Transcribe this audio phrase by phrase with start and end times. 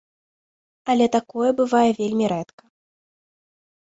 [0.93, 2.63] Але такое бывае вельмі рэдка.